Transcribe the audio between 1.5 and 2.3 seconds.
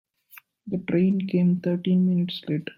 thirteen